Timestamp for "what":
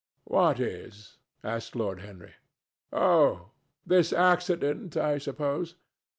0.23-0.59